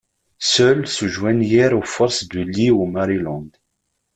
[0.39, 3.49] Seuls se joignirent aux forces de Lee au Maryland.